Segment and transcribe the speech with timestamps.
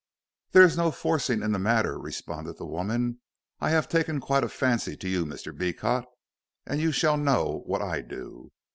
[0.53, 3.19] "There is no forcing in the matter," responded the woman.
[3.59, 5.55] "I have taken quite a fancy to you, Mr.
[5.55, 6.05] Beecot,
[6.65, 8.51] and you shall know what I do."